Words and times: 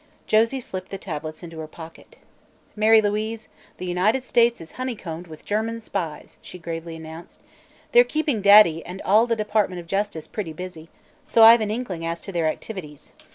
Josie 0.25 0.59
slipped 0.61 0.89
the 0.89 0.97
tablets 0.97 1.43
into 1.43 1.59
her 1.59 1.67
pocket. 1.67 2.15
"Mary 2.75 3.01
Louise, 3.03 3.47
the 3.77 3.85
United 3.85 4.23
States 4.25 4.59
is 4.59 4.71
honeycombed 4.71 5.27
with 5.27 5.45
German 5.45 5.79
spies," 5.79 6.39
she 6.41 6.57
gravely 6.57 6.95
announced. 6.95 7.39
"They're 7.91 8.03
keeping 8.03 8.41
Daddy 8.41 8.83
and 8.83 8.99
all 9.03 9.27
the 9.27 9.35
Department 9.35 9.79
of 9.79 9.85
Justice 9.85 10.27
pretty 10.27 10.53
busy, 10.53 10.89
so 11.23 11.43
I've 11.43 11.61
an 11.61 11.69
inkling 11.69 12.03
as 12.03 12.19
to 12.21 12.31
their 12.31 12.47
activities. 12.47 13.13